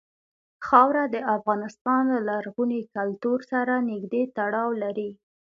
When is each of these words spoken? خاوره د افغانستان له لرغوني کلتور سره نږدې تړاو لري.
خاوره 0.67 1.03
د 1.13 1.17
افغانستان 1.35 2.03
له 2.13 2.19
لرغوني 2.29 2.81
کلتور 2.95 3.39
سره 3.51 3.73
نږدې 3.89 4.23
تړاو 4.37 4.69
لري. 4.83 5.09